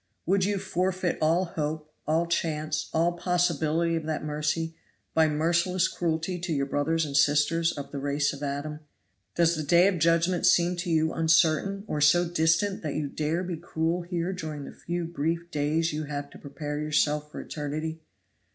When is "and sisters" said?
7.05-7.71